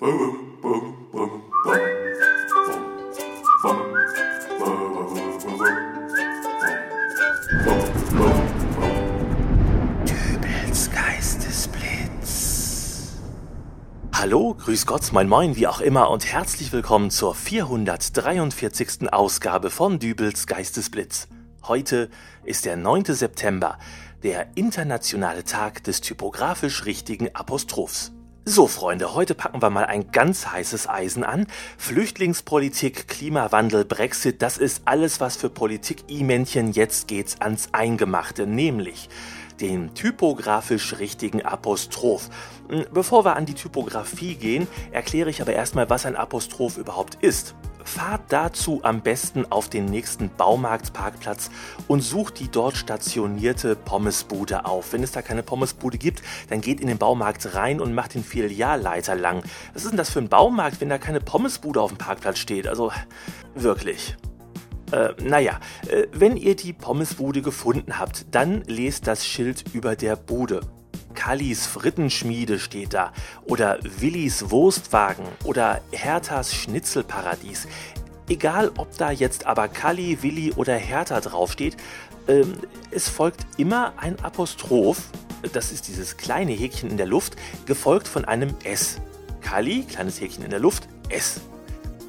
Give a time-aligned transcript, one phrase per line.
[0.00, 0.12] Dübels
[10.92, 13.16] Geistesblitz.
[14.12, 19.12] Hallo, grüß Gott, mein Moin, wie auch immer und herzlich willkommen zur 443.
[19.12, 21.26] Ausgabe von Dübels Geistesblitz.
[21.66, 22.08] Heute
[22.44, 23.06] ist der 9.
[23.06, 23.80] September,
[24.22, 28.12] der internationale Tag des typografisch richtigen Apostrophs.
[28.50, 31.46] So, Freunde, heute packen wir mal ein ganz heißes Eisen an.
[31.76, 39.10] Flüchtlingspolitik, Klimawandel, Brexit, das ist alles, was für Politik-I-Männchen jetzt geht's ans Eingemachte, nämlich
[39.60, 42.30] den typografisch richtigen Apostroph.
[42.70, 47.16] Hm, bevor wir an die Typografie gehen, erkläre ich aber erstmal, was ein Apostroph überhaupt
[47.16, 47.54] ist.
[47.88, 51.50] Fahrt dazu am besten auf den nächsten Baumarktparkplatz
[51.88, 54.92] und sucht die dort stationierte Pommesbude auf.
[54.92, 58.22] Wenn es da keine Pommesbude gibt, dann geht in den Baumarkt rein und macht den
[58.22, 59.42] Filialleiter lang.
[59.72, 62.68] Was ist denn das für ein Baumarkt, wenn da keine Pommesbude auf dem Parkplatz steht?
[62.68, 62.92] Also
[63.54, 64.16] wirklich.
[64.92, 65.58] Äh, naja,
[65.88, 70.60] äh, wenn ihr die Pommesbude gefunden habt, dann lest das Schild über der Bude.
[71.18, 73.12] Kallis Frittenschmiede steht da
[73.44, 77.66] oder Willis Wurstwagen oder Herthas Schnitzelparadies.
[78.28, 81.76] Egal, ob da jetzt aber Kalli, Willi oder Hertha draufsteht,
[82.28, 82.54] ähm,
[82.92, 85.10] es folgt immer ein Apostroph,
[85.52, 87.34] das ist dieses kleine Häkchen in der Luft,
[87.66, 88.98] gefolgt von einem S.
[89.40, 91.40] Kalli, kleines Häkchen in der Luft, S.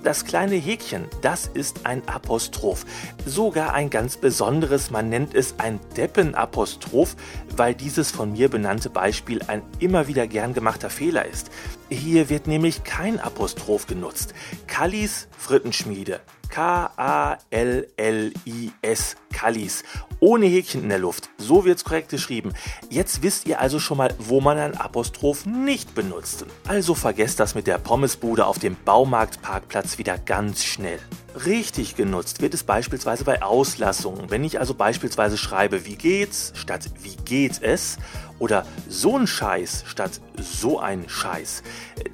[0.00, 2.86] Das kleine Häkchen, das ist ein Apostroph.
[3.26, 7.14] Sogar ein ganz besonderes, man nennt es ein Deppenapostroph,
[7.56, 11.50] weil dieses von mir benannte Beispiel ein immer wieder gern gemachter Fehler ist.
[11.90, 14.32] Hier wird nämlich kein Apostroph genutzt.
[14.66, 16.20] Kallis Frittenschmiede.
[16.52, 17.46] K-A-L-L-I-S.
[19.32, 19.82] Kallis.
[20.20, 21.30] Ohne Häkchen in der Luft.
[21.38, 22.52] So wird's korrekt geschrieben.
[22.90, 26.44] Jetzt wisst ihr also schon mal, wo man ein Apostroph nicht benutzt.
[26.68, 31.00] Also vergesst das mit der Pommesbude auf dem Baumarktparkplatz wieder ganz schnell.
[31.46, 34.30] Richtig genutzt wird es beispielsweise bei Auslassungen.
[34.30, 37.96] Wenn ich also beispielsweise schreibe, wie geht's statt wie geht es
[38.38, 41.62] oder so ein Scheiß statt so ein Scheiß.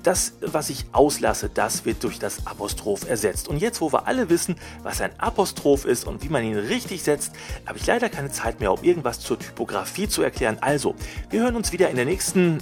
[0.03, 3.49] Das, was ich auslasse, das wird durch das Apostroph ersetzt.
[3.49, 7.03] Und jetzt, wo wir alle wissen, was ein Apostroph ist und wie man ihn richtig
[7.03, 7.33] setzt,
[7.67, 10.59] habe ich leider keine Zeit mehr, um irgendwas zur Typografie zu erklären.
[10.61, 10.95] Also,
[11.31, 12.59] wir hören uns wieder in der nächsten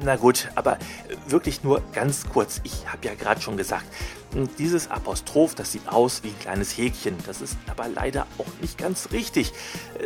[0.00, 0.78] na gut, aber
[1.26, 2.60] wirklich nur ganz kurz.
[2.62, 3.84] Ich habe ja gerade schon gesagt,
[4.58, 7.16] dieses Apostroph, das sieht aus wie ein kleines Häkchen.
[7.26, 9.52] Das ist aber leider auch nicht ganz richtig.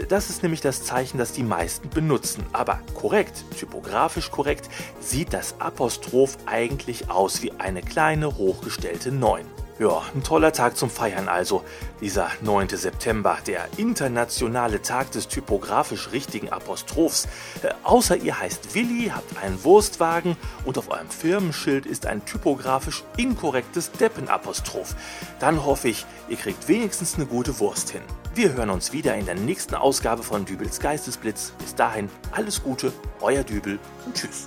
[0.08, 2.44] Das ist nämlich das Zeichen, das die meisten benutzen.
[2.52, 4.68] Aber korrekt, typografisch korrekt,
[5.00, 9.61] sieht das Apostroph eigentlich aus wie eine kleine hochgestellte 9.
[9.82, 11.64] Ja, ein toller Tag zum Feiern also,
[12.00, 12.68] dieser 9.
[12.68, 17.26] September, der internationale Tag des typografisch richtigen Apostrophs.
[17.62, 23.02] Äh, außer ihr heißt Willi, habt einen Wurstwagen und auf eurem Firmenschild ist ein typografisch
[23.16, 24.94] inkorrektes Deppenapostroph.
[25.40, 28.02] Dann hoffe ich, ihr kriegt wenigstens eine gute Wurst hin.
[28.36, 31.54] Wir hören uns wieder in der nächsten Ausgabe von Dübels Geistesblitz.
[31.58, 34.46] Bis dahin alles Gute, euer Dübel und tschüss.